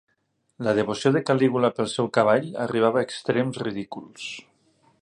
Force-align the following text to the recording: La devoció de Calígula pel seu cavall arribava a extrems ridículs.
La 0.67 0.71
devoció 0.79 1.11
de 1.17 1.21
Calígula 1.27 1.71
pel 1.81 1.91
seu 1.93 2.09
cavall 2.17 2.49
arribava 2.67 3.05
a 3.05 3.09
extrems 3.11 3.63
ridículs. 3.69 4.29